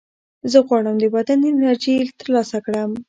زه 0.51 0.57
غواړم 0.67 0.95
د 0.99 1.05
بدن 1.15 1.39
انرژي 1.51 1.95
ترلاسه 2.19 2.57
کړم. 2.65 2.91